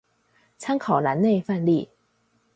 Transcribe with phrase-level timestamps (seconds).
[0.57, 1.89] 參考欄內範例